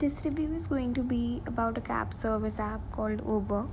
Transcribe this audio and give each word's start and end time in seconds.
This 0.00 0.24
review 0.24 0.54
is 0.54 0.66
going 0.68 0.94
to 0.94 1.02
be 1.02 1.42
about 1.46 1.76
a 1.76 1.80
cab 1.82 2.14
service 2.14 2.58
app 2.58 2.80
called 2.92 3.20
Uber. 3.28 3.66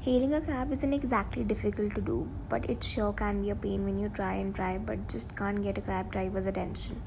Hailing 0.00 0.34
a 0.34 0.40
cab 0.40 0.72
isn't 0.72 0.92
exactly 0.92 1.44
difficult 1.44 1.94
to 1.94 2.00
do, 2.00 2.28
but 2.48 2.68
it 2.68 2.82
sure 2.82 3.12
can 3.12 3.40
be 3.40 3.50
a 3.50 3.54
pain 3.54 3.84
when 3.84 3.96
you 3.96 4.08
try 4.08 4.34
and 4.34 4.52
try 4.52 4.78
but 4.78 5.08
just 5.08 5.36
can't 5.36 5.62
get 5.62 5.78
a 5.78 5.80
cab 5.80 6.10
driver's 6.10 6.46
attention. 6.46 7.00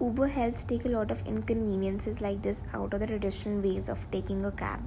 Uber 0.00 0.28
helps 0.28 0.64
take 0.64 0.86
a 0.86 0.88
lot 0.88 1.10
of 1.10 1.20
inconveniences 1.26 2.22
like 2.22 2.40
this 2.40 2.62
out 2.72 2.94
of 2.94 3.00
the 3.00 3.06
traditional 3.06 3.60
ways 3.60 3.90
of 3.90 4.10
taking 4.10 4.46
a 4.46 4.50
cab. 4.50 4.80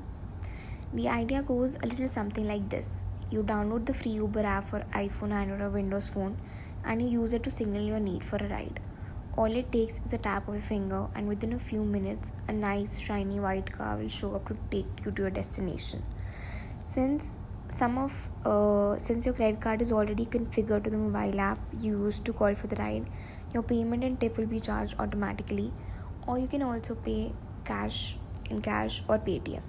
The 0.92 1.08
idea 1.08 1.44
goes 1.44 1.78
a 1.84 1.86
little 1.86 2.10
something 2.10 2.48
like 2.48 2.68
this 2.70 2.90
you 3.30 3.44
download 3.44 3.86
the 3.86 3.94
free 3.94 4.14
Uber 4.14 4.44
app 4.44 4.70
for 4.70 4.80
iPhone, 4.94 5.34
Android, 5.34 5.62
or 5.62 5.70
Windows 5.70 6.10
Phone 6.10 6.36
and 6.84 7.00
you 7.02 7.22
use 7.22 7.34
it 7.34 7.44
to 7.44 7.52
signal 7.52 7.84
your 7.84 8.00
need 8.00 8.24
for 8.24 8.38
a 8.38 8.50
ride. 8.50 8.80
All 9.38 9.56
it 9.56 9.72
takes 9.72 10.00
is 10.04 10.12
a 10.12 10.18
tap 10.18 10.50
of 10.50 10.56
a 10.56 10.60
finger, 10.60 11.08
and 11.16 11.30
within 11.30 11.54
a 11.54 11.60
few 11.60 11.84
minutes, 11.86 12.32
a 12.50 12.52
nice 12.52 12.98
shiny 12.98 13.40
white 13.40 13.72
car 13.72 13.96
will 13.96 14.10
show 14.10 14.36
up 14.36 14.48
to 14.50 14.58
take 14.72 15.02
you 15.06 15.12
to 15.12 15.22
your 15.22 15.32
destination. 15.32 16.04
Since 16.86 17.38
some 17.70 17.98
of 18.00 18.30
uh, 18.44 18.98
since 18.98 19.26
your 19.26 19.36
credit 19.36 19.62
card 19.62 19.82
is 19.82 19.92
already 19.92 20.26
configured 20.26 20.84
to 20.86 20.90
the 20.90 20.98
mobile 20.98 21.40
app 21.40 21.60
you 21.72 22.04
used 22.06 22.26
to 22.26 22.34
call 22.34 22.56
for 22.56 22.68
the 22.68 22.76
ride, 22.78 23.10
your 23.54 23.64
payment 23.64 24.04
and 24.04 24.20
tip 24.20 24.38
will 24.38 24.48
be 24.48 24.60
charged 24.60 24.96
automatically, 25.00 25.72
or 26.28 26.40
you 26.40 26.48
can 26.48 26.64
also 26.64 26.96
pay 26.96 27.32
cash 27.64 28.18
in 28.50 28.62
cash 28.62 29.04
or 29.08 29.20
Paytm. 29.20 29.62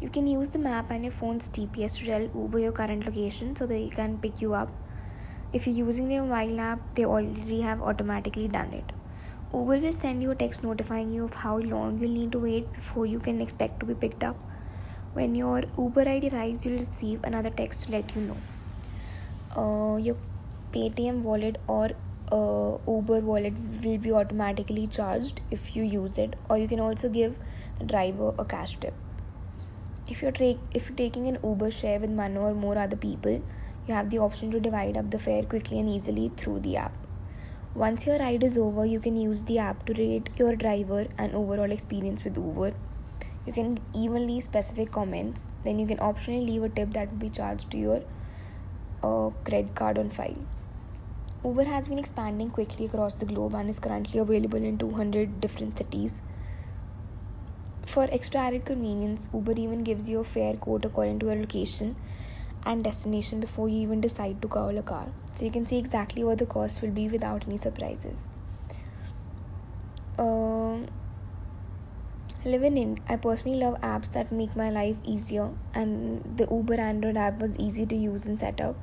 You 0.00 0.08
can 0.08 0.26
use 0.26 0.50
the 0.50 0.58
map 0.58 0.90
and 0.90 1.04
your 1.04 1.12
phone's 1.12 1.48
GPS 1.50 1.98
to 1.98 2.06
tell 2.06 2.42
Uber 2.42 2.60
your 2.60 2.72
current 2.72 3.04
location 3.04 3.54
so 3.54 3.66
they 3.66 3.90
can 3.90 4.18
pick 4.18 4.40
you 4.40 4.54
up 4.54 4.70
if 5.52 5.66
you're 5.66 5.76
using 5.86 6.08
their 6.08 6.22
mobile 6.24 6.60
app, 6.60 6.94
they 6.94 7.04
already 7.04 7.60
have 7.60 7.82
automatically 7.82 8.48
done 8.48 8.72
it. 8.72 8.92
Uber 9.54 9.78
will 9.80 9.92
send 9.92 10.22
you 10.22 10.30
a 10.32 10.34
text 10.36 10.62
notifying 10.62 11.10
you 11.10 11.24
of 11.24 11.34
how 11.34 11.58
long 11.58 11.98
you'll 11.98 12.10
need 12.20 12.32
to 12.32 12.40
wait 12.40 12.72
before 12.74 13.06
you 13.06 13.20
can 13.20 13.40
expect 13.40 13.80
to 13.80 13.86
be 13.86 13.94
picked 13.94 14.24
up. 14.24 14.36
When 15.12 15.34
your 15.34 15.64
Uber 15.78 16.08
ID 16.08 16.30
arrives, 16.30 16.64
you'll 16.66 16.78
receive 16.78 17.20
another 17.24 17.50
text 17.50 17.84
to 17.84 17.92
let 17.92 18.14
you 18.14 18.22
know. 18.22 18.42
Uh, 19.56 19.96
your 19.96 20.16
Paytm 20.72 21.22
wallet 21.22 21.62
or 21.68 21.90
uh, 22.32 22.78
Uber 22.90 23.20
wallet 23.20 23.54
will 23.84 23.98
be 23.98 24.12
automatically 24.12 24.86
charged 24.86 25.40
if 25.50 25.76
you 25.76 25.82
use 25.82 26.18
it, 26.18 26.40
or 26.48 26.56
you 26.58 26.68
can 26.68 26.80
also 26.80 27.08
give 27.08 27.38
the 27.78 27.84
driver 27.86 28.32
a 28.38 28.44
cash 28.44 28.78
tip. 28.78 28.96
If 30.06 30.20
you're 30.20 30.32
tra- 30.32 30.58
if 30.72 30.88
you're 30.90 30.96
taking 30.96 31.26
an 31.26 31.38
Uber 31.42 31.70
share 31.70 31.98
with 32.00 32.10
one 32.10 32.36
or 32.36 32.52
more 32.54 32.76
other 32.76 32.96
people, 32.98 33.42
you 33.86 33.94
have 33.94 34.10
the 34.10 34.18
option 34.18 34.50
to 34.50 34.60
divide 34.60 34.96
up 34.96 35.10
the 35.10 35.18
fare 35.18 35.42
quickly 35.44 35.78
and 35.80 35.88
easily 35.88 36.28
through 36.36 36.60
the 36.60 36.76
app. 36.76 36.94
Once 37.74 38.06
your 38.06 38.18
ride 38.18 38.42
is 38.42 38.58
over, 38.58 38.84
you 38.84 39.00
can 39.00 39.16
use 39.16 39.44
the 39.44 39.58
app 39.58 39.84
to 39.86 39.94
rate 39.94 40.30
your 40.36 40.56
driver 40.56 41.06
and 41.18 41.34
overall 41.34 41.70
experience 41.70 42.24
with 42.24 42.36
Uber. 42.36 42.74
You 43.46 43.52
can 43.52 43.78
even 43.94 44.26
leave 44.26 44.42
specific 44.44 44.90
comments. 44.90 45.46
Then 45.62 45.78
you 45.78 45.86
can 45.86 45.98
optionally 45.98 46.46
leave 46.46 46.62
a 46.62 46.68
tip 46.68 46.92
that 46.94 47.10
will 47.10 47.18
be 47.18 47.30
charged 47.30 47.70
to 47.70 47.78
your 47.78 48.02
uh, 49.02 49.30
credit 49.44 49.74
card 49.74 49.98
on 49.98 50.10
file. 50.10 50.44
Uber 51.44 51.64
has 51.64 51.88
been 51.88 51.98
expanding 51.98 52.50
quickly 52.50 52.86
across 52.86 53.16
the 53.16 53.24
globe 53.26 53.54
and 53.54 53.70
is 53.70 53.78
currently 53.78 54.20
available 54.20 54.62
in 54.62 54.76
200 54.78 55.40
different 55.40 55.78
cities. 55.78 56.20
For 57.86 58.08
extra 58.10 58.40
added 58.40 58.64
convenience, 58.66 59.28
Uber 59.32 59.52
even 59.56 59.84
gives 59.84 60.08
you 60.08 60.20
a 60.20 60.24
fare 60.24 60.54
quote 60.54 60.84
according 60.84 61.20
to 61.20 61.26
your 61.26 61.36
location 61.36 61.96
and 62.64 62.84
destination 62.84 63.40
before 63.40 63.68
you 63.68 63.80
even 63.80 64.00
decide 64.00 64.40
to 64.42 64.48
call 64.48 64.76
a 64.76 64.82
car. 64.82 65.06
So 65.34 65.44
you 65.44 65.50
can 65.50 65.66
see 65.66 65.78
exactly 65.78 66.24
what 66.24 66.38
the 66.38 66.46
cost 66.46 66.82
will 66.82 66.90
be 66.90 67.08
without 67.08 67.46
any 67.46 67.56
surprises. 67.56 68.28
Um, 70.18 70.86
living 72.44 72.76
in, 72.76 72.98
I 73.08 73.16
personally 73.16 73.58
love 73.58 73.80
apps 73.80 74.12
that 74.12 74.32
make 74.32 74.54
my 74.54 74.70
life 74.70 74.98
easier, 75.04 75.50
and 75.74 76.36
the 76.36 76.46
Uber 76.50 76.74
Android 76.74 77.16
app 77.16 77.40
was 77.40 77.58
easy 77.58 77.86
to 77.86 77.96
use 77.96 78.26
and 78.26 78.38
set 78.38 78.60
up. 78.60 78.76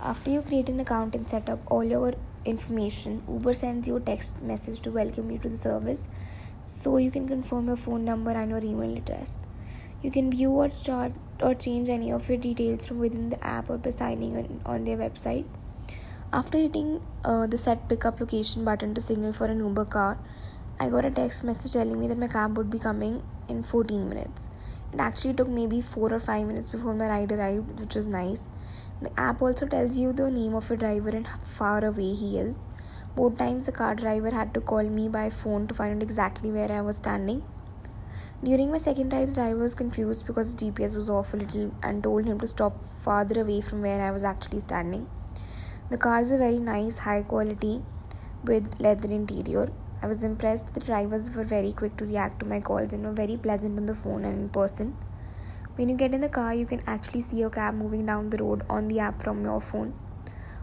After 0.00 0.30
you 0.30 0.42
create 0.42 0.68
an 0.68 0.80
account 0.80 1.14
and 1.14 1.28
set 1.28 1.48
up 1.48 1.60
all 1.70 1.84
your 1.84 2.14
information, 2.44 3.22
Uber 3.28 3.54
sends 3.54 3.88
you 3.88 3.96
a 3.96 4.00
text 4.00 4.42
message 4.42 4.80
to 4.80 4.90
welcome 4.90 5.30
you 5.30 5.38
to 5.38 5.48
the 5.48 5.56
service 5.56 6.08
so 6.64 6.96
you 6.96 7.10
can 7.10 7.28
confirm 7.28 7.68
your 7.68 7.76
phone 7.76 8.04
number 8.04 8.32
and 8.32 8.50
your 8.50 8.62
email 8.62 8.96
address. 8.96 9.38
You 10.06 10.12
can 10.12 10.30
view 10.30 10.52
or 10.52 10.68
chart 10.68 11.14
or 11.42 11.52
change 11.56 11.88
any 11.88 12.12
of 12.12 12.28
your 12.28 12.38
details 12.38 12.86
from 12.86 13.00
within 13.00 13.28
the 13.28 13.44
app 13.44 13.68
or 13.68 13.76
by 13.76 13.90
signing 13.90 14.36
on, 14.36 14.60
on 14.64 14.84
their 14.84 14.96
website. 14.96 15.46
After 16.32 16.58
hitting 16.58 17.00
uh, 17.24 17.48
the 17.48 17.58
set 17.58 17.88
pickup 17.88 18.20
location 18.20 18.64
button 18.64 18.94
to 18.94 19.00
signal 19.00 19.32
for 19.32 19.46
an 19.46 19.58
Uber 19.58 19.86
car, 19.86 20.16
I 20.78 20.90
got 20.90 21.06
a 21.06 21.10
text 21.10 21.42
message 21.42 21.72
telling 21.72 21.98
me 21.98 22.06
that 22.06 22.18
my 22.18 22.28
cab 22.28 22.56
would 22.56 22.70
be 22.70 22.78
coming 22.78 23.20
in 23.48 23.64
14 23.64 24.08
minutes. 24.08 24.48
It 24.92 25.00
actually 25.00 25.34
took 25.34 25.48
maybe 25.48 25.80
4 25.80 26.12
or 26.12 26.20
5 26.20 26.46
minutes 26.46 26.70
before 26.70 26.94
my 26.94 27.08
ride 27.08 27.32
arrived, 27.32 27.80
which 27.80 27.96
was 27.96 28.06
nice. 28.06 28.48
The 29.02 29.10
app 29.18 29.42
also 29.42 29.66
tells 29.66 29.96
you 29.96 30.12
the 30.12 30.30
name 30.30 30.54
of 30.54 30.70
your 30.70 30.76
driver 30.76 31.08
and 31.08 31.26
how 31.26 31.38
far 31.38 31.84
away 31.84 32.14
he 32.14 32.38
is. 32.38 32.62
Both 33.16 33.38
times 33.38 33.66
the 33.66 33.72
car 33.72 33.96
driver 33.96 34.30
had 34.30 34.54
to 34.54 34.60
call 34.60 34.84
me 34.84 35.08
by 35.08 35.30
phone 35.30 35.66
to 35.66 35.74
find 35.74 35.96
out 35.96 36.02
exactly 36.04 36.52
where 36.52 36.70
I 36.70 36.82
was 36.82 36.98
standing. 36.98 37.42
During 38.44 38.70
my 38.70 38.78
second 38.78 39.12
ride, 39.12 39.28
the 39.28 39.32
driver 39.32 39.58
was 39.60 39.74
confused 39.74 40.26
because 40.26 40.54
the 40.54 40.66
GPS 40.66 40.94
was 40.94 41.08
off 41.08 41.32
a 41.32 41.38
little 41.38 41.72
and 41.82 42.02
told 42.02 42.26
him 42.26 42.38
to 42.40 42.46
stop 42.46 42.84
farther 42.98 43.40
away 43.40 43.62
from 43.62 43.82
where 43.82 44.00
I 44.00 44.10
was 44.10 44.24
actually 44.24 44.60
standing. 44.60 45.08
The 45.88 45.96
cars 45.96 46.30
are 46.30 46.38
very 46.38 46.58
nice, 46.58 46.98
high 46.98 47.22
quality, 47.22 47.82
with 48.44 48.78
leather 48.78 49.10
interior. 49.10 49.70
I 50.02 50.06
was 50.06 50.22
impressed. 50.22 50.74
The 50.74 50.80
drivers 50.80 51.34
were 51.34 51.44
very 51.44 51.72
quick 51.72 51.96
to 51.96 52.04
react 52.04 52.40
to 52.40 52.46
my 52.46 52.60
calls 52.60 52.92
and 52.92 53.04
were 53.04 53.12
very 53.12 53.38
pleasant 53.38 53.78
on 53.78 53.86
the 53.86 53.94
phone 53.94 54.24
and 54.24 54.38
in 54.38 54.48
person. 54.50 54.96
When 55.76 55.88
you 55.88 55.96
get 55.96 56.12
in 56.12 56.20
the 56.20 56.28
car, 56.28 56.54
you 56.54 56.66
can 56.66 56.82
actually 56.86 57.22
see 57.22 57.38
your 57.38 57.50
cab 57.50 57.74
moving 57.74 58.04
down 58.04 58.30
the 58.30 58.38
road 58.38 58.62
on 58.68 58.88
the 58.88 59.00
app 59.00 59.22
from 59.22 59.44
your 59.44 59.60
phone. 59.62 59.94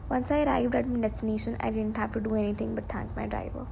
Once 0.09 0.29
I 0.29 0.44
arrived 0.44 0.75
at 0.75 0.88
my 0.88 1.00
destination, 1.00 1.57
I 1.59 1.72
didn't 1.72 1.97
have 1.97 2.11
to 2.11 2.22
do 2.22 2.35
anything 2.35 2.75
but 2.75 2.85
thank 2.85 3.16
my 3.16 3.25
driver. 3.25 3.66